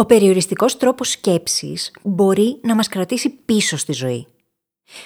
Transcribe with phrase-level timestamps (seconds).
[0.00, 4.26] Ο περιοριστικός τρόπος σκέψης μπορεί να μας κρατήσει πίσω στη ζωή.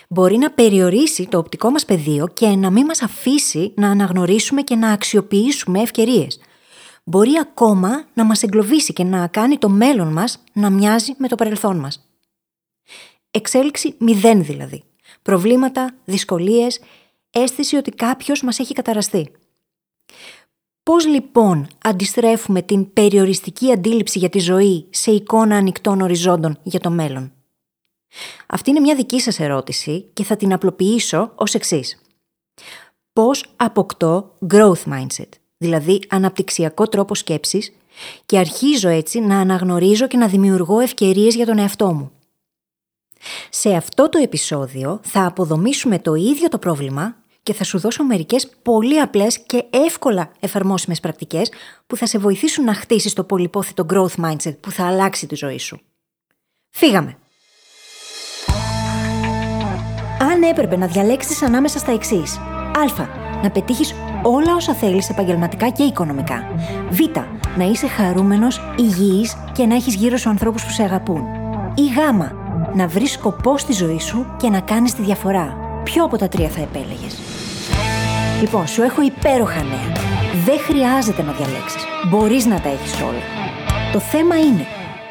[0.09, 4.75] Μπορεί να περιορίσει το οπτικό μας πεδίο και να μην μας αφήσει να αναγνωρίσουμε και
[4.75, 6.41] να αξιοποιήσουμε ευκαιρίες.
[7.05, 11.35] Μπορεί ακόμα να μας εγκλωβίσει και να κάνει το μέλλον μας να μοιάζει με το
[11.35, 12.09] παρελθόν μας.
[13.31, 14.83] Εξέλιξη μηδέν δηλαδή.
[15.23, 16.81] Προβλήματα, δυσκολίες,
[17.31, 19.33] αίσθηση ότι κάποιος μας έχει καταραστεί.
[20.83, 26.91] Πώς λοιπόν αντιστρέφουμε την περιοριστική αντίληψη για τη ζωή σε εικόνα ανοιχτών οριζόντων για το
[26.91, 27.33] μέλλον;
[28.47, 32.03] Αυτή είναι μια δική σας ερώτηση και θα την απλοποιήσω ως εξής.
[33.13, 37.73] Πώς αποκτώ growth mindset, δηλαδή αναπτυξιακό τρόπο σκέψης
[38.27, 42.11] και αρχίζω έτσι να αναγνωρίζω και να δημιουργώ ευκαιρίες για τον εαυτό μου;
[43.51, 48.49] Σε αυτό το επεισόδιο θα αποδομήσουμε το ίδιο το πρόβλημα και θα σου δώσω μερικές
[48.63, 51.53] πολύ απλές και εύκολα εφαρμόσιμες πρακτικές
[51.87, 55.59] που θα σε βοηθήσουν να χτίσεις το πολυπόθητο growth mindset που θα αλλάξει τη ζωή
[55.59, 55.81] σου.
[56.71, 57.17] Φύγαμε!
[60.21, 62.37] Αν έπρεπε να διαλέξεις ανάμεσα στα εξής.
[62.37, 63.07] Α.
[63.43, 66.45] Να πετύχεις όλα όσα θέλεις επαγγελματικά και οικονομικά.
[66.91, 66.99] Β.
[67.57, 71.25] Να είσαι χαρούμενος, υγιής και να έχεις γύρω σου ανθρώπους που σε αγαπούν.
[71.75, 71.97] Ή Γ.
[72.75, 75.62] Να βρεις σκοπό στη ζωή σου και να κάνεις τη διαφορά.
[75.85, 77.19] Ποιο από τα τρία θα επέλεγες;
[78.41, 79.93] Λοιπόν, σου έχω υπέροχα νέα.
[80.45, 81.83] Δεν χρειάζεται να διαλέξεις.
[82.09, 83.23] Μπορείς να τα έχεις όλα.
[83.93, 84.67] Το θέμα είναι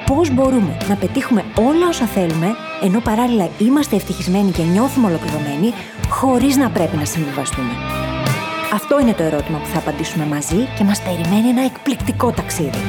[0.06, 2.48] πώς μπορούμε να πετύχουμε όλα όσα θέλουμε,
[2.84, 5.74] ενώ παράλληλα είμαστε ευτυχισμένοι και νιώθουμε ολοκληρωμένοι,
[6.10, 7.72] χωρίς να πρέπει να συμβιβαστούμε.
[8.74, 12.82] Αυτό είναι το ερώτημα που θα απαντήσουμε μαζί και μας περιμένει ένα εκπληκτικό ταξίδι.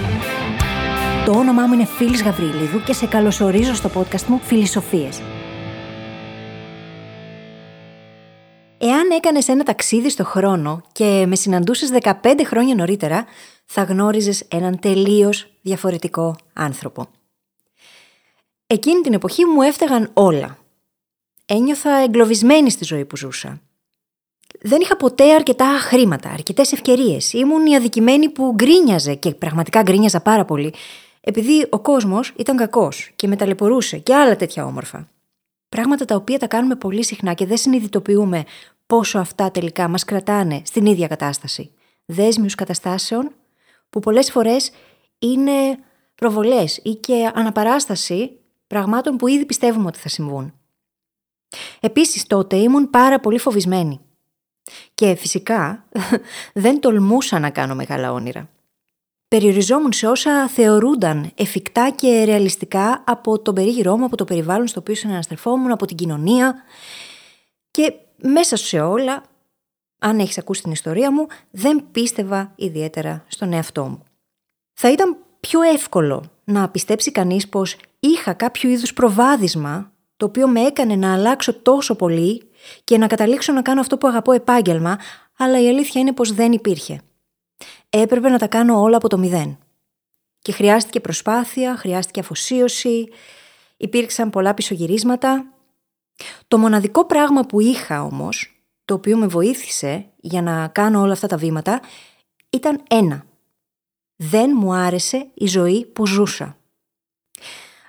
[1.25, 5.21] Το όνομά μου είναι Φίλης Γαβρίλιδου και σε καλωσορίζω στο podcast μου Φιλισοφίες.
[9.13, 12.13] Εάν έκανες ένα ταξίδι στο χρόνο και με συναντούσες 15
[12.45, 13.27] χρόνια νωρίτερα,
[13.65, 17.07] θα γνώριζες έναν τελείως διαφορετικό άνθρωπο.
[18.67, 20.59] Εκείνη την εποχή μου έφταγαν όλα.
[21.47, 23.61] Ένιωθα εγκλωβισμένη στη ζωή που ζούσα.
[24.61, 27.33] Δεν είχα ποτέ αρκετά χρήματα, αρκετές ευκαιρίες.
[27.33, 30.75] Ήμουν η αδικημένη που γκρίνιαζε και πραγματικά γκρίνιαζα πάρα πολύ,
[31.21, 35.09] επειδή ο κόσμος ήταν κακός και με ταλαιπωρούσε και άλλα τέτοια όμορφα.
[35.69, 38.45] Πράγματα τα οποία τα κάνουμε πολύ συχνά και δεν συνειδητοποιούμε
[38.93, 41.73] πόσο αυτά τελικά μας κρατάνε στην ίδια κατάσταση.
[42.05, 43.35] Δέσμιους καταστάσεων
[43.91, 44.71] που πολλές φορές
[45.19, 45.53] είναι
[46.15, 50.55] προβολές ή και αναπαράσταση πραγμάτων που ήδη πιστεύουμε ότι θα συμβούν.
[51.81, 54.01] Επίσης τότε ήμουν πάρα πολύ φοβισμένη.
[54.95, 55.89] Και φυσικά
[56.65, 58.49] δεν τολμούσα να κάνω μεγάλα όνειρα.
[59.29, 64.81] Περιοριζόμουν σε όσα θεωρούνταν εφικτά και ρεαλιστικά από τον περίγυρό μου, από το περιβάλλον στο
[64.81, 66.55] οποίο συναναστρεφόμουν, από την κοινωνία.
[67.71, 69.23] Και μέσα σε όλα,
[69.99, 74.03] αν έχεις ακούσει την ιστορία μου, δεν πίστευα ιδιαίτερα στον εαυτό μου.
[74.73, 80.61] Θα ήταν πιο εύκολο να πιστέψει κανείς πως είχα κάποιο είδους προβάδισμα το οποίο με
[80.61, 82.51] έκανε να αλλάξω τόσο πολύ
[82.85, 84.99] και να καταλήξω να κάνω αυτό που αγαπώ επάγγελμα,
[85.39, 87.01] αλλά η αλήθεια είναι πως δεν υπήρχε.
[87.89, 89.59] Έπρεπε να τα κάνω όλα από το μηδέν.
[90.39, 93.09] Και χρειάστηκε προσπάθεια, χρειάστηκε αφοσίωση,
[93.77, 95.52] υπήρξαν πολλά πισωγυρίσματα
[96.49, 101.27] το μοναδικό πράγμα που είχα όμως, το οποίο με βοήθησε για να κάνω όλα αυτά
[101.27, 101.81] τα βήματα,
[102.51, 103.25] ήταν ένα.
[104.17, 106.57] Δεν μου άρεσε η ζωή που ζούσα.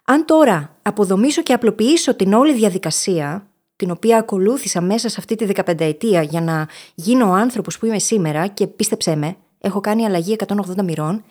[0.03, 5.45] Αν τώρα αποδομήσω και απλοποιήσω την όλη διαδικασία, την οποία ακολούθησα μέσα σε αυτή τη
[5.55, 10.05] 15 ετία για να γίνω ο άνθρωπος που είμαι σήμερα και πίστεψέ με, έχω κάνει
[10.05, 11.23] αλλαγή 180 μοιρών,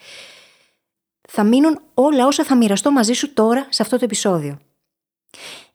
[1.29, 4.59] θα μείνουν όλα όσα θα μοιραστώ μαζί σου τώρα σε αυτό το επεισόδιο.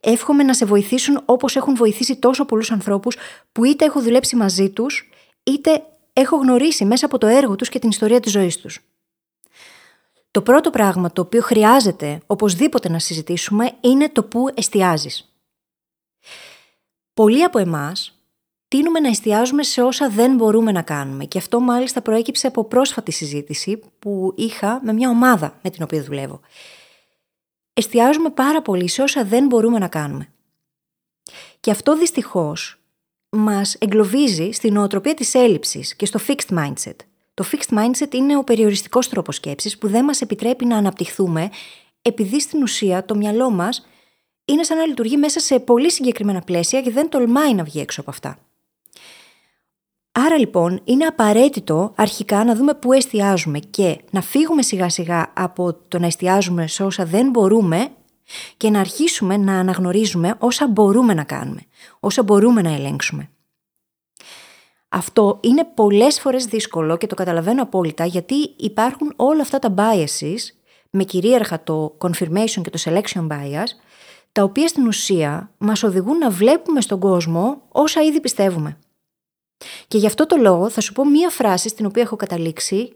[0.09, 3.18] Εύχομαι να σε βοηθήσουν όπως έχουν βοηθήσει τόσο πολλούς ανθρώπους
[3.51, 5.09] που είτε έχω δουλέψει μαζί τους,
[5.44, 8.79] είτε έχω γνωρίσει μέσα από το έργο τους και την ιστορία της ζωής τους.
[10.31, 15.34] Το πρώτο πράγμα το οποίο χρειάζεται οπωσδήποτε να συζητήσουμε είναι το πού εστιάζεις.
[17.13, 18.19] Πολλοί από εμάς
[18.68, 23.12] τίνουμε να εστιάζουμε σε όσα δεν μπορούμε να κάνουμε και αυτό μάλιστα προέκυψε από πρόσφατη
[23.12, 26.41] συζήτηση που είχα με μια ομάδα με την οποία δουλεύω
[27.77, 30.31] εστιάζουμε πάρα πολύ σε όσα δεν μπορούμε να κάνουμε.
[31.59, 32.79] Και αυτό δυστυχώς
[33.29, 36.95] μας εγκλωβίζει στην νοοτροπία της έλλειψης και στο fixed mindset.
[37.33, 41.50] Το fixed mindset είναι ο περιοριστικός τρόπος σκέψης που δεν μας επιτρέπει να αναπτυχθούμε
[42.01, 43.88] επειδή στην ουσία το μυαλό μας
[44.45, 48.01] είναι σαν να λειτουργεί μέσα σε πολύ συγκεκριμένα πλαίσια και δεν τολμάει να βγει έξω
[48.01, 48.46] από αυτά.
[50.19, 55.73] Άρα λοιπόν είναι απαραίτητο αρχικά να δούμε πού εστιάζουμε και να φύγουμε σιγά σιγά από
[55.87, 57.89] το να εστιάζουμε σε όσα δεν μπορούμε
[58.57, 61.61] και να αρχίσουμε να αναγνωρίζουμε όσα μπορούμε να κάνουμε,
[61.99, 63.29] όσα μπορούμε να ελέγξουμε.
[64.89, 70.39] Αυτό είναι πολλές φορές δύσκολο και το καταλαβαίνω απόλυτα γιατί υπάρχουν όλα αυτά τα biases
[70.89, 73.67] με κυρίαρχα το confirmation και το selection bias,
[74.31, 78.77] τα οποία στην ουσία μας οδηγούν να βλέπουμε στον κόσμο όσα ήδη πιστεύουμε.
[79.88, 82.94] Και γι' αυτό το λόγο θα σου πω μία φράση στην οποία έχω καταλήξει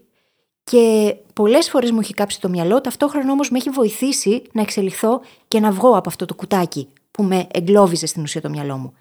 [0.64, 5.20] και πολλές φορές μου έχει κάψει το μυαλό, ταυτόχρονα όμως με έχει βοηθήσει να εξελιχθώ
[5.48, 8.94] και να βγω από αυτό το κουτάκι που με εγκλώβιζε στην ουσία το μυαλό μου.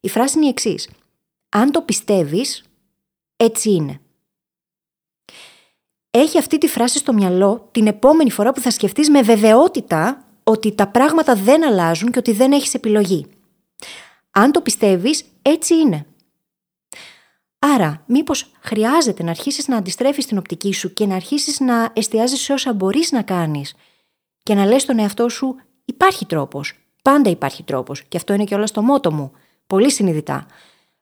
[0.00, 0.88] Η φράση είναι η εξής.
[1.48, 2.64] Αν το πιστεύεις,
[3.36, 4.00] έτσι είναι.
[6.10, 10.72] Έχει αυτή τη φράση στο μυαλό την επόμενη φορά που θα σκεφτείς με βεβαιότητα ότι
[10.72, 13.26] τα πράγματα δεν αλλάζουν και ότι δεν έχεις επιλογή.
[14.30, 16.06] Αν το πιστεύεις, έτσι είναι.
[17.66, 22.40] Άρα, μήπως χρειάζεται να αρχίσεις να αντιστρέφεις την οπτική σου και να αρχίσεις να εστιάζεις
[22.40, 23.74] σε όσα μπορείς να κάνεις
[24.42, 28.54] και να λες στον εαυτό σου υπάρχει τρόπος, πάντα υπάρχει τρόπος και αυτό είναι και
[28.54, 29.32] όλα στο μότο μου,
[29.66, 30.46] πολύ συνειδητά.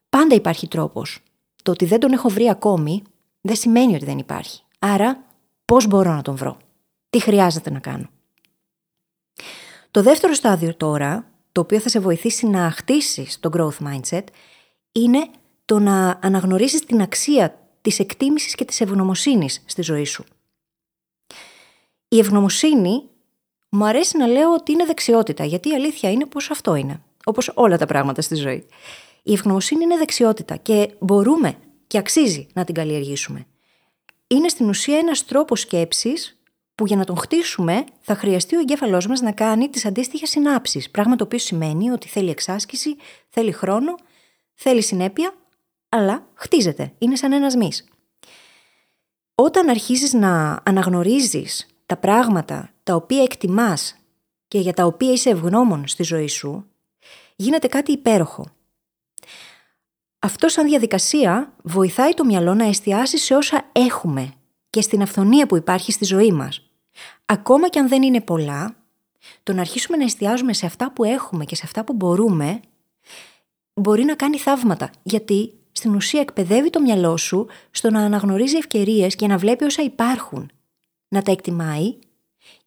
[0.08, 1.22] Πάντα υπάρχει τρόπος.
[1.62, 3.02] Το ότι δεν τον έχω βρει ακόμη
[3.40, 4.62] δεν σημαίνει ότι δεν υπάρχει.
[4.78, 5.24] Άρα,
[5.64, 6.56] πώς μπορώ να τον βρω;
[7.10, 8.08] Τι χρειάζεται να κάνω;
[9.90, 14.24] Το δεύτερο στάδιο τώρα, το οποίο θα σε βοηθήσει να χτίσεις το growth mindset,
[14.92, 15.28] είναι
[15.72, 20.24] το να αναγνωρίσεις την αξία της εκτίμησης και της ευγνωμοσύνης στη ζωή σου.
[22.08, 23.02] Η ευγνωμοσύνη
[23.68, 27.52] μου αρέσει να λέω ότι είναι δεξιότητα, γιατί η αλήθεια είναι πως αυτό είναι, όπως
[27.54, 28.66] όλα τα πράγματα στη ζωή.
[29.22, 31.54] Η ευγνωμοσύνη είναι δεξιότητα και μπορούμε
[31.86, 33.46] και αξίζει να την καλλιεργήσουμε.
[34.26, 36.40] Είναι στην ουσία ένας τρόπος σκέψης
[36.74, 40.90] που για να τον χτίσουμε θα χρειαστεί ο εγκέφαλός μας να κάνει τις αντίστοιχες συνάψεις.
[40.90, 42.96] Πράγμα το οποίο σημαίνει ότι θέλει εξάσκηση,
[43.28, 43.94] θέλει χρόνο,
[44.54, 45.34] θέλει συνέπεια
[45.94, 46.92] αλλά χτίζεται.
[46.98, 47.84] Είναι σαν ένας μυς.
[49.34, 53.96] Όταν αρχίζεις να αναγνωρίζεις τα πράγματα τα οποία εκτιμάς
[54.48, 56.66] και για τα οποία είσαι ευγνώμων στη ζωή σου,
[57.36, 58.46] γίνεται κάτι υπέροχο.
[60.18, 64.34] Αυτό σαν διαδικασία βοηθάει το μυαλό να εστιάσει σε όσα έχουμε
[64.70, 66.70] και στην αυθονία που υπάρχει στη ζωή μας.
[67.26, 68.76] Ακόμα και αν δεν είναι πολλά,
[69.42, 72.60] το να αρχίσουμε να εστιάζουμε σε αυτά που έχουμε και σε αυτά που μπορούμε,
[73.74, 79.14] μπορεί να κάνει θαύματα, γιατί στην ουσία εκπαιδεύει το μυαλό σου στο να αναγνωρίζει ευκαιρίες
[79.14, 80.50] και να βλέπει όσα υπάρχουν.
[81.08, 81.94] Να τα εκτιμάει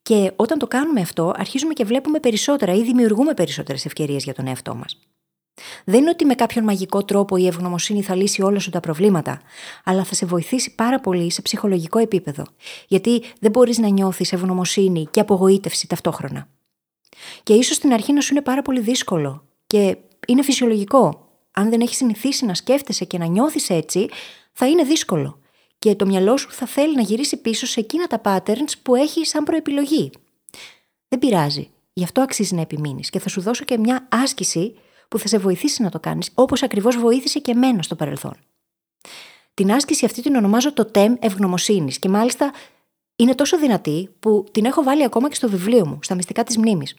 [0.02, 4.46] και όταν το κάνουμε αυτό, αρχίζουμε και βλέπουμε περισσότερα ή δημιουργούμε περισσότερες ευκαιρίες για τον
[4.46, 4.98] εαυτό μας.
[5.84, 9.40] Δεν είναι ότι με κάποιον μαγικό τρόπο η ευγνωμοσύνη θα λύσει όλα σου τα προβλήματα,
[9.84, 12.44] αλλά θα σε βοηθήσει πάρα πολύ σε ψυχολογικό επίπεδο.
[12.88, 16.48] Γιατί δεν μπορείς να νιώθεις ευγνωμοσύνη και απογοήτευση ταυτόχρονα.
[17.42, 19.44] Και ίσως στην αρχή να σου είναι πάρα πολύ δύσκολο.
[19.66, 21.25] Και είναι φυσιολογικό
[21.58, 24.08] αν δεν έχεις συνηθίσει να σκέφτεσαι και να νιώθεις έτσι,
[24.52, 25.38] θα είναι δύσκολο.
[25.78, 29.24] Και το μυαλό σου θα θέλει να γυρίσει πίσω σε εκείνα τα patterns που έχει
[29.24, 30.10] σαν προεπιλογή.
[31.08, 31.70] Δεν πειράζει.
[31.92, 34.74] Γι' αυτό αξίζει να επιμείνεις και θα σου δώσω και μια άσκηση
[35.08, 38.36] που θα σε βοηθήσει να το κάνεις, όπως ακριβώς βοήθησε και εμένα στο παρελθόν.
[39.54, 42.52] Την άσκηση αυτή την ονομάζω το TEM ευγνωμοσύνης και μάλιστα
[43.16, 46.56] είναι τόσο δυνατή που την έχω βάλει ακόμα και στο βιβλίο μου, στα μυστικά της
[46.56, 46.96] μνήμης.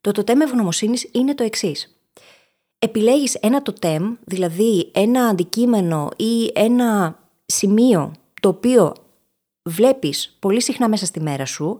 [0.00, 1.91] Το TEM ευγνωμοσύνης είναι το εξής
[2.84, 8.92] επιλέγεις ένα τοτέμ, δηλαδή ένα αντικείμενο ή ένα σημείο το οποίο
[9.62, 11.78] βλέπεις πολύ συχνά μέσα στη μέρα σου,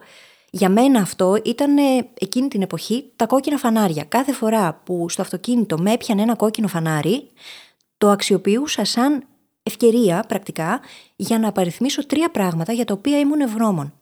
[0.50, 4.04] για μένα αυτό ήταν ε, εκείνη την εποχή τα κόκκινα φανάρια.
[4.04, 7.28] Κάθε φορά που στο αυτοκίνητο με έπιανε ένα κόκκινο φανάρι,
[7.98, 9.25] το αξιοποιούσα σαν
[9.62, 10.81] ευκαιρία πρακτικά
[11.16, 13.93] για να απαριθμίσω τρία πράγματα για τα οποία ήμουν ευγνώμων.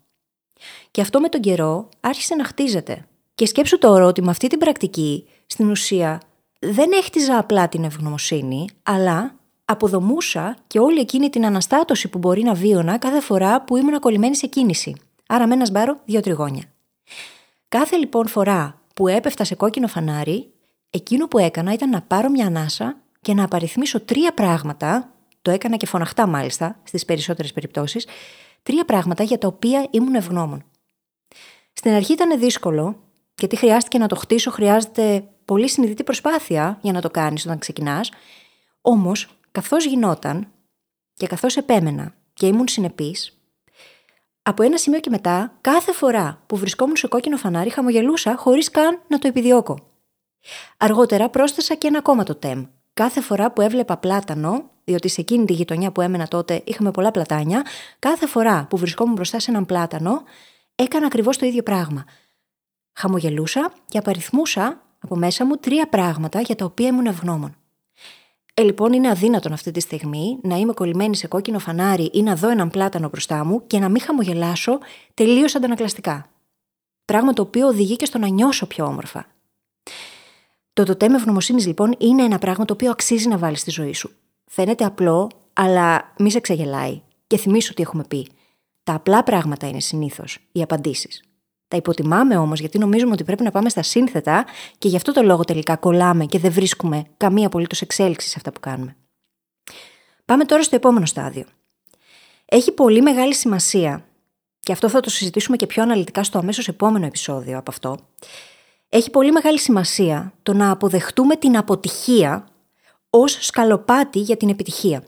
[0.91, 3.05] Και αυτό με τον καιρό άρχισε να χτίζεται.
[3.35, 6.21] Και σκέψου τώρα ότι με αυτή την πρακτική, στην ουσία,
[6.61, 12.55] δεν έχτιζα απλά την ευγνωμοσύνη, αλλά αποδομούσα και όλη εκείνη την αναστάτωση που μπορεί να
[12.55, 14.95] βίωνα κάθε φορά που ήμουν κολλημένη σε κίνηση.
[15.27, 16.63] Άρα με ένα σμπάρο δύο τριγώνια.
[17.69, 20.53] Κάθε λοιπόν φορά που έπεφτα σε κόκκινο φανάρι,
[20.91, 25.13] εκείνο που έκανα ήταν να πάρω μια ανάσα και να απαριθμίσω τρία πράγματα,
[25.43, 28.07] το έκανα και φωναχτά μάλιστα στις περισσότερες περιπτώσεις,
[28.63, 30.65] τρία πράγματα για τα οποία ήμουν ευγνώμων.
[31.73, 32.97] Στην αρχή ήταν δύσκολο,
[33.41, 38.11] γιατί χρειάστηκε να το χτίσω, χρειάζεται πολύ συνειδητή προσπάθεια για να το κάνεις όταν ξεκινάς.
[38.81, 40.53] Όμως, καθώς γινόταν
[41.15, 43.41] και καθώς επέμενα και ήμουν συνεπής,
[44.43, 49.01] από ένα σημείο και μετά, κάθε φορά που βρισκόμουν σε κόκκινο φανάρι, χαμογελούσα χωρίς καν
[49.09, 49.79] να το επιδιώκω.
[50.77, 52.65] Αργότερα πρόσθεσα και ένα ακόμα το τέμ.
[52.95, 57.11] Κάθε φορά που έβλεπα πλάτανο, διότι σε εκείνη τη γειτονιά που έμενα τότε είχαμε πολλά
[57.11, 57.65] πλατάνια,
[57.99, 60.23] κάθε φορά που βρισκόμουν μπροστά σε έναν πλάτανο,
[60.75, 62.05] έκανα ακριβώς το ίδιο πράγμα.
[62.93, 67.55] Χαμογελούσα και απαριθμούσα από μέσα μου τρία πράγματα για τα οποία ήμουν ευγνώμων.
[68.55, 72.37] Ε, λοιπόν, είναι αδύνατον αυτή τη στιγμή να είμαι κολλημένη σε κόκκινο φανάρι ή να
[72.37, 74.79] δω έναν πλάτανο μπροστά μου και να μην χαμογελάσω
[75.15, 76.31] τελείως αντανακλαστικά.
[77.05, 79.27] Πράγμα το οποίο οδηγεί και στο να νιώσω πιο όμορφα.
[80.73, 84.11] Το τοτέμ ευγνωμοσύνης, λοιπόν, είναι ένα πράγμα το οποίο αξίζει να βάλεις στη ζωή σου.
[84.45, 87.03] Φαίνεται απλό, αλλά μη σε ξεγελάει.
[87.27, 88.27] Και θυμίσου τι έχουμε πει.
[88.27, 88.37] Τα
[88.83, 91.23] Τα απλά πράγματα είναι συνήθως οι απαντήσεις.
[91.71, 94.45] Τα υποτιμάμε όμως γιατί νομίζουμε ότι πρέπει να πάμε στα σύνθετα
[94.79, 98.53] και γι' αυτό το λόγο τελικά κολλάμε και δεν βρίσκουμε καμία απολύτως εξέλιξη σε αυτά
[98.53, 98.97] που κάνουμε.
[100.25, 101.45] Πάμε τώρα στο επόμενο στάδιο.
[102.45, 104.05] Έχει πολύ μεγάλη σημασία,
[104.61, 107.99] και αυτό θα το συζητήσουμε και πιο αναλυτικά στο αμέσως επόμενο επεισόδιο από αυτό.
[108.89, 112.49] Έχει πολύ μεγάλη σημασία το να αποδεχτούμε την αποτυχία
[113.11, 115.05] ως σκαλοπάτι για την επιτυχία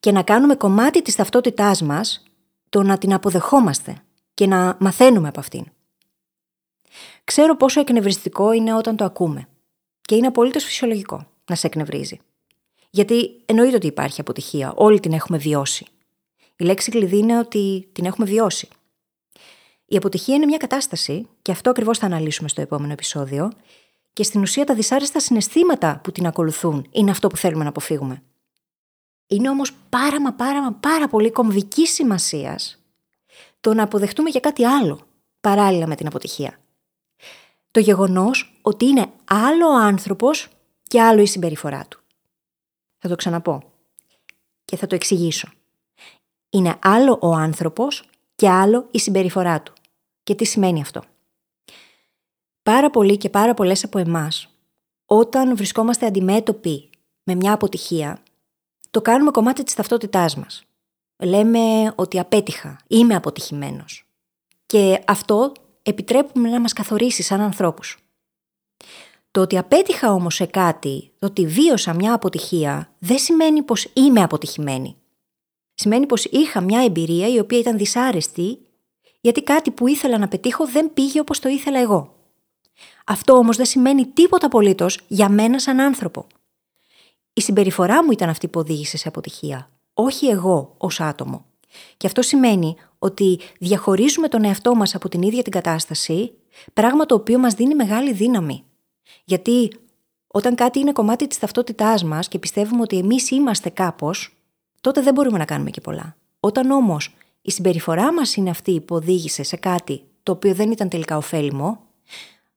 [0.00, 2.22] και να κάνουμε κομμάτι της ταυτότητάς μας
[2.68, 4.02] το να την αποδεχόμαστε
[4.34, 5.64] και να μαθαίνουμε από αυτήν.
[7.24, 9.48] Ξέρω πόσο εκνευριστικό είναι όταν το ακούμε
[10.00, 12.20] και είναι απολύτως φυσιολογικό να σε εκνευρίζει.
[12.90, 15.86] Γιατί εννοείται ότι υπάρχει αποτυχία, όλοι την έχουμε βιώσει.
[16.56, 18.68] Η λέξη κλειδί είναι ότι την έχουμε βιώσει.
[19.86, 23.52] Η αποτυχία είναι μια κατάσταση, και αυτό ακριβώς θα αναλύσουμε στο επόμενο επεισόδιο,
[24.12, 28.22] και στην ουσία τα δυσάρεστα συναισθήματα που την ακολουθούν είναι αυτό που θέλουμε να αποφύγουμε.
[29.26, 32.81] Είναι όμως πάρα μα πάρα μα πάρα πολύ κομβικής σημασίας
[33.62, 35.00] το να αποδεχτούμε για κάτι άλλο
[35.40, 36.58] παράλληλα με την αποτυχία.
[37.70, 40.48] Το γεγονός ότι είναι άλλο ο άνθρωπος
[40.82, 42.00] και άλλο η συμπεριφορά του.
[42.98, 43.62] Θα το ξαναπώ
[44.64, 45.48] και θα το εξηγήσω.
[46.50, 49.72] Είναι άλλο ο άνθρωπος και άλλο η συμπεριφορά του.
[50.22, 51.02] Και τι σημαίνει αυτό;
[52.62, 54.48] Πάρα πολλοί και πάρα πολλές από εμάς,
[55.06, 56.90] όταν βρισκόμαστε αντιμέτωποι
[57.22, 58.22] με μια αποτυχία,
[58.90, 60.64] το κάνουμε κομμάτι της ταυτότητάς μας.
[61.24, 64.06] Λέμε ότι απέτυχα, είμαι αποτυχημένος.
[64.66, 65.52] Και αυτό
[65.82, 67.98] επιτρέπουμε να μας καθορίσεις σαν ανθρώπους.
[69.30, 74.22] Το ότι απέτυχα όμως σε κάτι, το ότι βίωσα μια αποτυχία, δεν σημαίνει πως είμαι
[74.22, 74.96] αποτυχημένη.
[75.74, 78.58] Σημαίνει πως είχα μια εμπειρία η οποία ήταν δυσάρεστη,
[79.20, 82.14] γιατί κάτι που ήθελα να πετύχω δεν πήγε όπως το ήθελα εγώ.
[83.06, 86.26] Αυτό όμως δεν σημαίνει τίποτα απολύτως για μένα σαν άνθρωπο.
[87.32, 91.44] Η συμπεριφορά μου ήταν αυτή που οδήγησε σε αποτυχία, όχι εγώ ως άτομο.
[91.96, 96.32] Και αυτό σημαίνει ότι διαχωρίζουμε τον εαυτό μας από την ίδια την κατάσταση,
[96.72, 98.64] πράγμα το οποίο μας δίνει μεγάλη δύναμη.
[99.24, 99.70] Γιατί
[100.26, 104.36] όταν κάτι είναι κομμάτι της ταυτότητάς μας και πιστεύουμε ότι εμείς είμαστε κάπως,
[104.80, 106.16] τότε δεν μπορούμε να κάνουμε και πολλά.
[106.40, 110.88] Όταν όμως η συμπεριφορά μας είναι αυτή που οδήγησε σε κάτι το οποίο δεν ήταν
[110.88, 111.78] τελικά ωφέλιμο,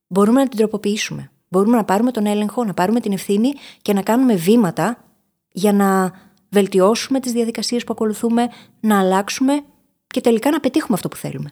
[0.08, 1.32] μπορούμε να την τροποποιήσουμε.
[1.48, 5.04] Μπορούμε να πάρουμε τον έλεγχο, να πάρουμε την ευθύνη και να κάνουμε βήματα
[5.52, 6.14] για να
[6.56, 8.48] βελτιώσουμε τις διαδικασίες που ακολουθούμε,
[8.80, 9.64] να αλλάξουμε
[10.08, 11.52] και τελικά να πετύχουμε αυτό που θέλουμε.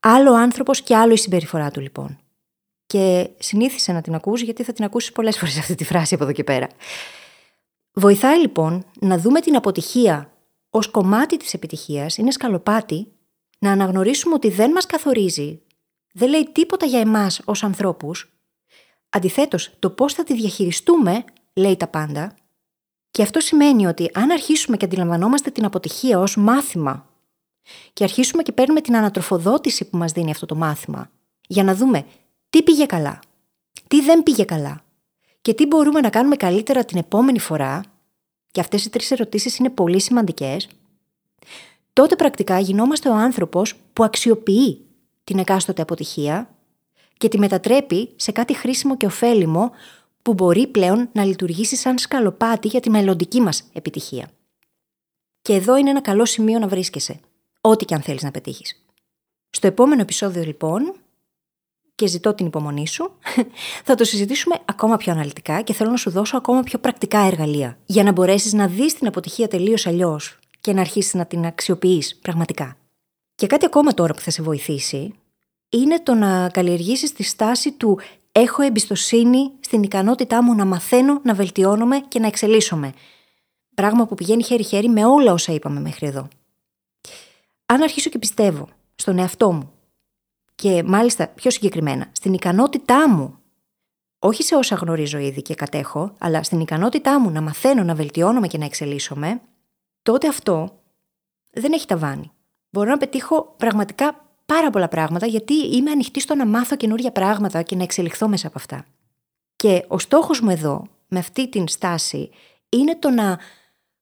[0.00, 2.18] Άλλο άνθρωπος και άλλο η συμπεριφορά του λοιπόν.
[2.86, 6.24] Και συνήθισε να την ακούσει γιατί θα την ακούσεις πολλές φορές αυτή τη φράση από
[6.24, 6.68] εδώ και πέρα.
[7.92, 10.32] Βοηθάει λοιπόν να δούμε την αποτυχία
[10.70, 13.12] ως κομμάτι της επιτυχίας, είναι σκαλοπάτι,
[13.58, 15.62] να αναγνωρίσουμε ότι δεν μας καθορίζει,
[16.12, 18.32] δεν λέει τίποτα για εμάς ως ανθρώπους,
[19.08, 21.24] αντιθέτως το πώς θα τη διαχειριστούμε
[21.54, 22.34] λέει τα πάντα
[23.12, 27.06] και αυτό σημαίνει ότι αν αρχίσουμε και αντιλαμβανόμαστε την αποτυχία ως μάθημα
[27.92, 31.10] και αρχίσουμε και παίρνουμε την ανατροφοδότηση που μας δίνει αυτό το μάθημα
[31.46, 32.04] για να δούμε
[32.50, 33.18] τι πήγε καλά,
[33.88, 34.84] τι δεν πήγε καλά
[35.42, 37.80] και τι μπορούμε να κάνουμε καλύτερα την επόμενη φορά,
[38.50, 40.68] και αυτές οι τρεις ερωτήσεις είναι πολύ σημαντικές,
[41.92, 44.84] τότε πρακτικά γινόμαστε ο άνθρωπος που αξιοποιεί
[45.24, 46.54] την εκάστοτε αποτυχία
[47.16, 49.70] και τη μετατρέπει σε κάτι χρήσιμο και ωφέλιμο
[50.22, 54.30] που μπορεί πλέον να λειτουργήσει σαν σκαλοπάτι για τη μελλοντική μας επιτυχία.
[55.42, 57.20] Και εδώ είναι ένα καλό σημείο να βρίσκεσαι,
[57.60, 58.84] ό,τι και αν θέλεις να πετύχεις.
[59.50, 60.94] Στο επόμενο επεισόδιο λοιπόν
[61.94, 63.12] και ζητώ την υπομονή σου,
[63.86, 67.78] θα το συζητήσουμε ακόμα πιο αναλυτικά και θέλω να σου δώσω ακόμα πιο πρακτικά εργαλεία
[67.86, 72.16] για να μπορέσεις να δεις την αποτυχία τελείως αλλιώς και να αρχίσεις να την αξιοποιείς
[72.16, 72.76] πραγματικά.
[73.34, 75.14] Και κάτι ακόμα τώρα που θα σε βοηθήσει
[75.68, 77.98] είναι το να καλλιεργήσεις τη στάση του
[78.32, 82.92] έχω εμπιστοσύνη στην ικανότητά μου να μαθαίνω, να βελτιώνομαι και να εξελίσσομαι.
[83.74, 86.28] Πράγμα που πηγαίνει χέρι-χέρι με όλα όσα είπαμε μέχρι εδώ.
[87.66, 89.72] Αν αρχίσω και πιστεύω στον εαυτό μου
[90.54, 93.38] και μάλιστα πιο συγκεκριμένα στην ικανότητά μου,
[94.18, 98.46] όχι σε όσα γνωρίζω ήδη και κατέχω, αλλά στην ικανότητά μου να μαθαίνω, να βελτιώνομαι
[98.46, 99.40] και να εξελίσσομαι,
[100.02, 100.80] τότε αυτό
[101.50, 102.30] δεν έχει ταβάνι.
[102.70, 107.62] Μπορώ να πετύχω πραγματικά πάρα πολλά πράγματα γιατί είμαι ανοιχτή στο να μάθω καινούργια πράγματα
[107.62, 108.86] και να εξελιχθώ μέσα από αυτά.
[109.56, 112.30] Και ο στόχος μου εδώ, με αυτή την στάση,
[112.68, 113.38] είναι το να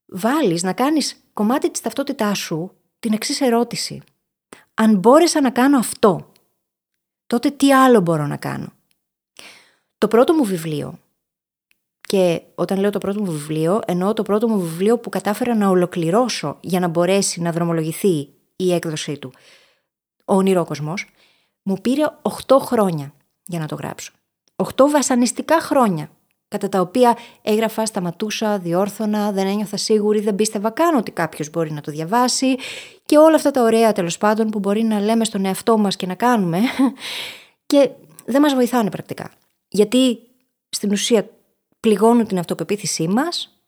[0.05, 4.01] βάλεις, να κάνεις κομμάτι της ταυτότητάς σου την εξής ερώτηση.
[4.73, 6.31] Αν μπόρεσα να κάνω αυτό,
[7.27, 8.73] τότε τι άλλο μπορώ να κάνω;
[9.97, 10.99] Το πρώτο μου βιβλίο,
[12.01, 15.67] και όταν λέω το πρώτο μου βιβλίο, εννοώ το πρώτο μου βιβλίο που κατάφερα να
[15.67, 19.31] ολοκληρώσω για να μπορέσει να δρομολογηθεί η έκδοσή του.
[20.25, 21.09] Ο ονειρόκοσμος
[21.61, 22.03] μου πήρε
[22.47, 23.13] 8 χρόνια
[23.45, 24.11] για να το γράψω.
[24.55, 26.09] 8 βασανιστικά χρόνια
[26.47, 31.71] κατά τα οποία έγραφα, σταματούσα, διόρθωνα, δεν ένιωθα σίγουρη, δεν πίστευα καν ότι κάποιος μπορεί
[31.71, 32.55] να το διαβάσει
[33.05, 36.05] και όλα αυτά τα ωραία τέλος πάντων που μπορεί να λέμε στον εαυτό μας και
[36.05, 36.59] να κάνουμε
[37.71, 37.89] και
[38.25, 39.31] δεν μας βοηθάνε πρακτικά.
[39.67, 40.19] Γιατί
[40.69, 41.29] στην ουσία
[41.79, 43.61] πληγώνουν την αυτοπεποίθησή μας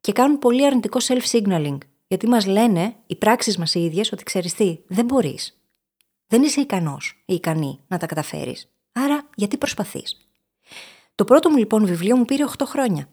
[0.00, 1.78] και κάνουν πολύ αρνητικό self-signaling.
[2.06, 5.58] Γιατί μας λένε οι πράξεις μας οι ίδιες ότι ξέρεις τι, δεν μπορείς.
[6.34, 8.68] Δεν είσαι ικανός ή ικανή να τα καταφέρεις.
[8.92, 10.28] Άρα, γιατί προσπαθείς;
[11.14, 13.08] Το πρώτο μου λοιπόν βιβλίο μου πήρε 8 χρόνια.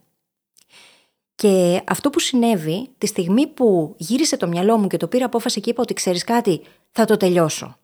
[1.35, 5.61] Και αυτό που συνέβη, τη στιγμή που γύρισε το μυαλό μου και το πήρα απόφαση
[5.61, 6.61] και είπα ότι ξέρεις κάτι,
[6.91, 7.77] θα το τελειώσω.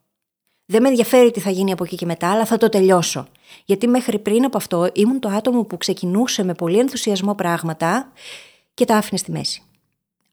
[0.65, 3.27] Δεν με ενδιαφέρει τι θα γίνει από εκεί και μετά, αλλά θα το τελειώσω.
[3.65, 8.11] Γιατί μέχρι πριν από αυτό ήμουν το άτομο που ξεκινούσε με πολύ ενθουσιασμό πράγματα
[8.73, 9.63] και τα άφηνε στη μέση.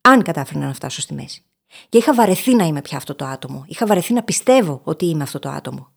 [0.00, 1.44] Αν κατάφερνα να φτάσω στη μέση.
[1.88, 3.64] Και είχα βαρεθεί να είμαι πια αυτό το άτομο.
[3.66, 5.88] Είχα βαρεθεί να πιστεύω ότι είμαι αυτό το άτομο.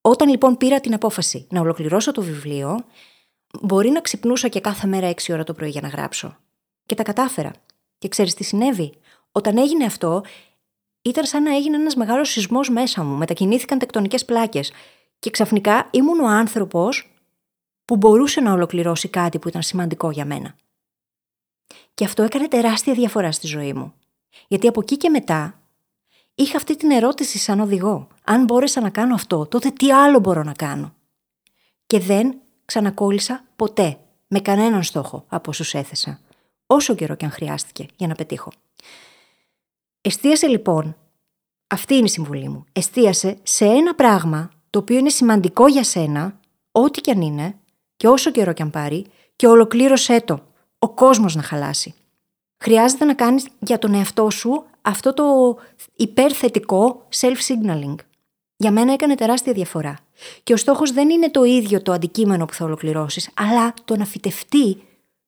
[0.00, 2.84] Όταν λοιπόν πήρα την απόφαση να ολοκληρώσω το βιβλίο,
[3.62, 6.36] μπορεί να ξυπνούσα και κάθε μέρα 6 ώρα το πρωί για να γράψω.
[6.86, 7.52] Και τα κατάφερα.
[7.98, 8.92] Και ξέρεις τι συνέβη;
[9.32, 10.22] Όταν έγινε αυτό,
[11.02, 13.16] ήταν σαν να έγινε ένας μεγάλος σεισμός μέσα μου.
[13.16, 14.72] Μετακινήθηκαν τεκτονικές πλάκες.
[15.18, 17.14] Και ξαφνικά ήμουν ο άνθρωπος
[17.84, 20.56] που μπορούσε να ολοκληρώσει κάτι που ήταν σημαντικό για μένα.
[21.94, 23.94] Και αυτό έκανε τεράστια διαφορά στη ζωή μου.
[24.48, 25.60] Γιατί από εκεί και μετά
[26.34, 28.08] είχα αυτή την ερώτηση σαν οδηγό.
[28.24, 30.94] Αν μπόρεσα να κάνω αυτό, τότε τι άλλο μπορώ να κάνω;
[31.86, 36.20] Και δεν ξανακόλλησα ποτέ με κανέναν στόχο από όσους έθεσα.
[36.66, 38.52] Όσο καιρό και αν χρειάστηκε για να πετύχω.
[40.00, 40.96] Εστίασε λοιπόν,
[41.66, 46.40] αυτή είναι η συμβουλή μου, εστίασε σε ένα πράγμα το οποίο είναι σημαντικό για σένα,
[46.72, 47.58] ό,τι και αν είναι,
[47.96, 50.42] και όσο καιρό και αν πάρει, και ολοκλήρωσέ το.
[50.78, 51.94] Ο κόσμος να χαλάσει.
[52.64, 55.24] Χρειάζεται να κάνεις για τον εαυτό σου αυτό το
[55.96, 57.94] υπερθετικό self-signaling.
[58.56, 59.98] Για μένα έκανε τεράστια διαφορά.
[60.42, 64.04] Και ο στόχος δεν είναι το ίδιο το αντικείμενο που θα ολοκληρώσεις, αλλά το να
[64.04, 64.82] φυτευτεί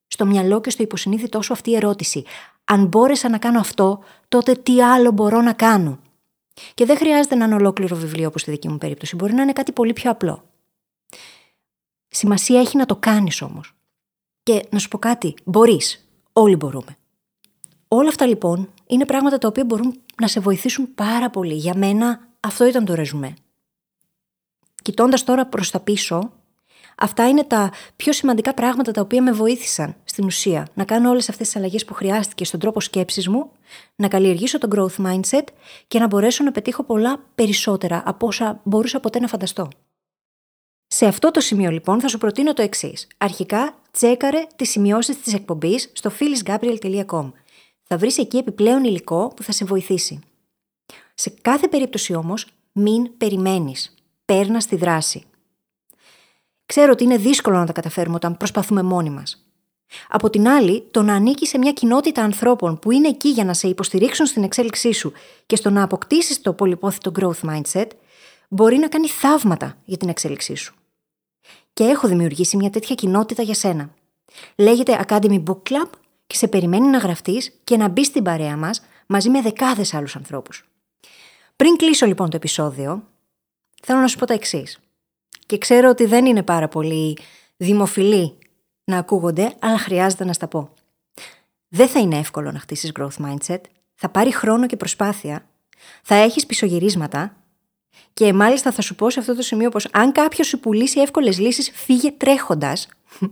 [0.07, 2.25] στο μυαλό και στο υποσυνείδητό σου αυτή η ερώτηση.
[2.65, 5.99] Αν μπόρεσα να κάνω αυτό, τότε τι άλλο μπορώ να κάνω;
[6.75, 9.17] Και δεν χρειάζεται να είναι ολόκληρο βιβλίο όπως στη δική μου περίπτωση.
[9.17, 10.45] Μπορεί να είναι κάτι πολύ πιο απλό.
[12.09, 13.75] Σημασία έχει να το κάνεις όμως.
[14.43, 16.09] Και να σου πω κάτι, μπορείς.
[16.33, 16.96] Όλοι μπορούμε.
[17.89, 21.55] Όλα αυτά λοιπόν είναι πράγματα τα οποία μπορούν να σε βοηθήσουν πάρα πολύ.
[21.55, 23.35] Για μένα αυτό ήταν το ρεζουμέ.
[24.83, 26.33] Κοιτώντας τώρα προς τα πίσω,
[26.97, 31.29] αυτά είναι τα πιο σημαντικά πράγματα τα οποία με βοήθησαν στην ουσία να κάνω όλες
[31.29, 33.51] αυτές τις αλλαγές που χρειάστηκε στον τρόπο σκέψης μου,
[33.97, 35.45] να καλλιεργήσω το growth mindset
[35.89, 39.69] και να μπορέσω να πετύχω πολλά περισσότερα από όσα μπορούσα ποτέ να φανταστώ.
[40.87, 43.07] Σε αυτό το σημείο λοιπόν θα σου προτείνω το εξής.
[43.17, 47.33] Αρχικά, τσέκαρε τις σημειώσεις της εκπομπής στο phyllisgabriel.com
[47.87, 50.21] θα βρεις εκεί επιπλέον υλικό που θα σε βοηθήσει.
[51.15, 53.95] Σε κάθε περίπτωση όμως, μην περιμένεις.
[54.25, 55.25] Παίρνα στη δράση.
[56.67, 59.47] Ξέρω ότι είναι δύσκολο να τα καταφέρουμε όταν προσπαθούμε μόνοι μας.
[60.09, 63.55] Από την άλλη, το να ανήκει σε μια κοινότητα ανθρώπων που είναι εκεί για να
[63.55, 65.13] σε υποστηρίξουν στην εξέλιξή σου
[65.47, 67.87] και στο να αποκτήσεις το πολυπόθητο growth mindset,
[68.49, 70.75] μπορεί να κάνει θαύματα για την εξέλιξή σου.
[71.73, 73.91] Και έχω δημιουργήσει μια τέτοια κοινότητα για σένα.
[74.57, 75.89] Λέγεται Academy Book Club
[76.27, 80.17] και σε περιμένει να γραφτείς και να μπει στην παρέα μας μαζί με δεκάδες άλλους
[80.17, 80.69] ανθρώπους.
[81.57, 83.03] Πριν κλείσω λοιπόν το επεισόδιο,
[83.83, 84.79] θέλω να σου πω τα εξής.
[85.47, 87.19] Και ξέρω ότι δεν είναι πάρα πολύ
[87.57, 88.39] δημοφιλή
[88.85, 90.71] να ακούγονται, αλλά χρειάζεται να στα πω.
[91.69, 93.61] Δεν θα είναι εύκολο να χτίσεις growth mindset.
[93.95, 95.49] Θα πάρει χρόνο και προσπάθεια.
[96.03, 97.37] Θα έχεις πισωγυρίσματα.
[98.13, 101.39] Και μάλιστα θα σου πω σε αυτό το σημείο πως αν κάποιος σου πουλήσει εύκολες
[101.39, 102.89] λύσεις, φύγε τρέχοντας.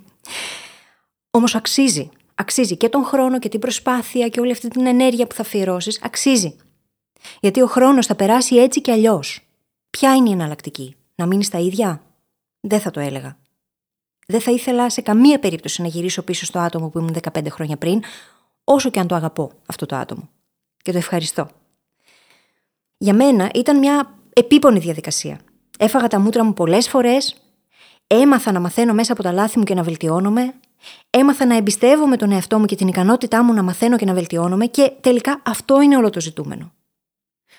[1.37, 5.35] Όμως αξίζει Αξίζει και τον χρόνο και την προσπάθεια και όλη αυτή την ενέργεια που
[5.35, 6.03] θα αφιερώσεις.
[6.03, 6.57] Αξίζει.
[7.41, 9.49] Γιατί ο χρόνος θα περάσει έτσι και αλλιώς.
[9.91, 12.03] Ποια είναι η εναλλακτική, να μείνεις στα ίδια;
[12.61, 13.37] Δεν θα το έλεγα.
[14.27, 17.77] Δεν θα ήθελα σε καμία περίπτωση να γυρίσω πίσω στο άτομο που ήμουν 15 χρόνια
[17.77, 18.03] πριν,
[18.65, 20.29] όσο και αν το αγαπώ αυτό το άτομο.
[20.83, 21.49] Και το ευχαριστώ.
[22.97, 25.41] Για μένα ήταν μια επίπονη διαδικασία.
[25.79, 27.37] Έφαγα τα μούτρα μου πολλές φορές,
[28.07, 30.55] έμαθα να μαθαίνω μέσα από τα λάθη μου και να βελτιώνομαι,
[31.11, 34.67] Έμαθα να εμπιστεύομαι τον εαυτό μου και την ικανότητά μου να μαθαίνω και να βελτιώνομαι
[34.67, 36.73] και τελικά αυτό είναι όλο το ζητούμενο.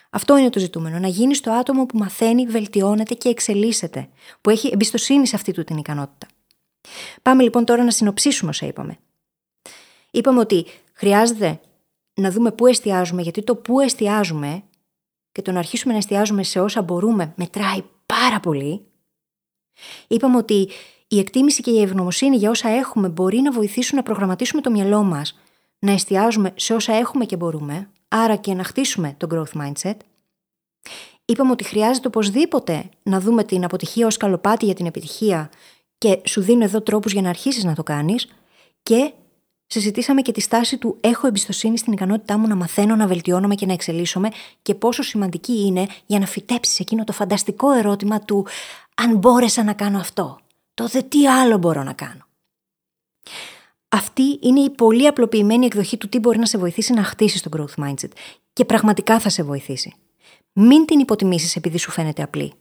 [0.10, 1.00] Αυτό είναι το ζητούμενο.
[1.00, 4.10] Να γίνεις το άτομο που μαθαίνει, βελτιώνεται και εξελίσσεται,
[4.42, 6.28] που έχει εμπιστοσύνη σε αυτή του την ικανότητα.
[7.22, 8.98] Πάμε λοιπόν τώρα να συνοψίσουμε όσα είπαμε.
[10.12, 11.60] Είπαμε ότι χρειάζεται
[12.14, 14.64] να δούμε πού εστιάζουμε, γιατί το πού εστιάζουμε
[15.32, 18.86] και το να αρχίσουμε να εστιάζουμε σε όσα μπορούμε μετράει πάρα πολύ.
[20.08, 20.70] Είπαμε ότι
[21.08, 25.04] η εκτίμηση και η ευγνωμοσύνη για όσα έχουμε μπορεί να βοηθήσουν να προγραμματίσουμε το μυαλό
[25.04, 25.40] μας,
[25.80, 29.96] να εστιάζουμε σε όσα έχουμε και μπορούμε, άρα και να χτίσουμε το growth mindset.
[31.26, 35.50] Είπαμε ότι χρειάζεται οπωσδήποτε να δούμε την αποτυχία ως καλοπάτι για την επιτυχία
[35.98, 38.28] Και σου δίνω εδώ τρόπους για να αρχίσεις να το κάνεις
[38.84, 39.14] και
[39.68, 43.66] συζητήσαμε και τη στάση του έχω εμπιστοσύνη στην ικανότητά μου να μαθαίνω, να βελτιώνομαι και
[43.66, 44.30] να εξελίσσομαι
[44.62, 48.48] και πόσο σημαντική είναι για να φυτέψεις εκείνο το φανταστικό ερώτημα του
[48.96, 50.40] αν μπόρεσα να κάνω αυτό,
[50.76, 52.28] τότε τι άλλο μπορώ να κάνω;
[53.88, 57.50] Αυτή είναι η πολύ απλοποιημένη εκδοχή του τι μπορεί να σε βοηθήσει να χτίσεις το
[57.58, 58.12] growth mindset.
[58.54, 59.94] Και πραγματικά θα σε βοηθήσει.
[60.54, 62.54] Μην την υποτιμήσεις επειδή σου φαίνεται απλή.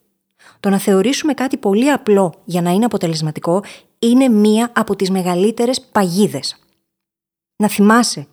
[0.60, 3.64] Το να θεωρήσουμε κάτι πολύ απλό για να είναι αποτελεσματικό
[3.98, 6.56] είναι μία από τις μεγαλύτερες παγίδες.
[7.56, 8.26] Να θυμάσαι,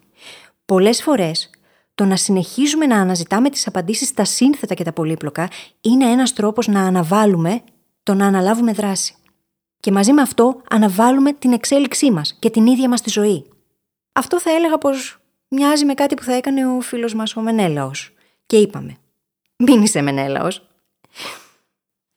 [0.65, 1.49] πολλές φορές
[1.95, 5.49] το να συνεχίζουμε να αναζητάμε τις απαντήσεις στα σύνθετα και τα πολύπλοκα
[5.81, 7.61] είναι ένας τρόπος να αναβάλουμε
[8.03, 9.15] το να αναλάβουμε δράση.
[9.81, 13.45] Και μαζί με αυτό αναβάλουμε την εξέλιξή μας και την ίδια μας τη ζωή.
[14.11, 15.17] Αυτό θα έλεγα πως
[15.47, 18.13] μοιάζει με κάτι που θα έκανε ο φίλος μας ο Μενέλαος.
[18.45, 18.97] Και είπαμε,
[19.57, 20.67] μην είσαι Μενέλαος.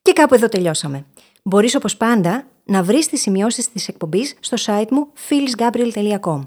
[0.02, 1.06] Και κάπου εδώ τελειώσαμε.
[1.42, 6.40] Μπορείς όπως πάντα να βρεις τις σημειώσεις της εκπομπής στο site μου phyllisgabriel.com.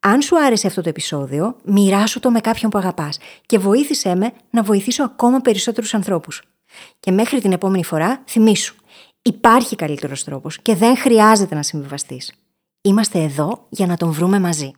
[0.00, 4.32] Αν σου άρεσε αυτό το επεισόδιο, μοιράσου το με κάποιον που αγαπάς και βοήθησέ με
[4.50, 6.42] να βοηθήσω ακόμα περισσότερους ανθρώπους.
[7.00, 8.74] Και μέχρι την επόμενη φορά, θυμήσου,
[9.26, 12.32] Υπάρχει καλύτερος τρόπος και δεν χρειάζεται να συμβιβαστείς.
[12.80, 14.70] Είμαστε εδώ για να τον βρούμε μαζί.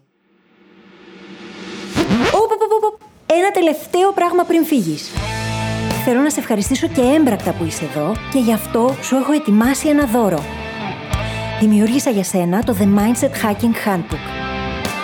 [3.26, 5.10] Ένα τελευταίο πράγμα πριν φύγεις.
[6.04, 9.88] Θέλω να σε ευχαριστήσω και έμπρακτα που είσαι εδώ και γι' αυτό σου έχω ετοιμάσει
[9.88, 10.42] ένα δώρο.
[11.60, 14.24] Δημιούργησα για σένα το The Mindset Hacking Handbook.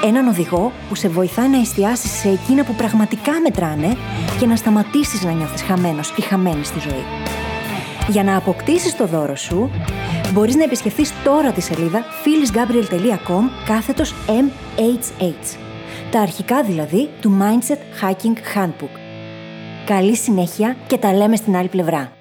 [0.05, 3.97] Έναν οδηγό που σε βοηθάει να εστιάσεις σε εκείνα που πραγματικά μετράνε
[4.39, 7.05] και να σταματήσεις να νιώθεις χαμένος ή χαμένη στη ζωή.
[8.09, 9.71] Για να αποκτήσεις το δώρο σου,
[10.33, 15.57] μπορείς να επισκεφθείς τώρα τη σελίδα phyllisgabriel.com κάθετος MHH.
[16.11, 18.99] Τα αρχικά δηλαδή του Mindset Hacking Handbook.
[19.87, 22.13] Καλή συνέχεια και τα λέμε στην άλλη πλευρά.